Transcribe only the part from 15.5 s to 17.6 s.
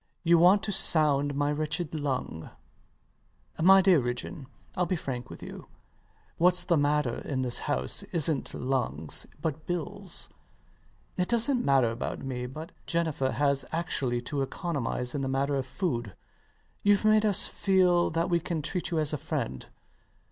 of food. Youve made us